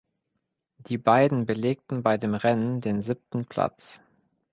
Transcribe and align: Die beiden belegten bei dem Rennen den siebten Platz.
Die 0.79 0.97
beiden 0.97 1.45
belegten 1.45 2.01
bei 2.01 2.17
dem 2.17 2.33
Rennen 2.33 2.81
den 2.81 3.03
siebten 3.03 3.45
Platz. 3.45 4.01